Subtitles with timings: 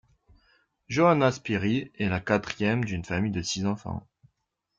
[0.87, 4.03] Johanna Spyri est la quatrième d'une famille de six enfants.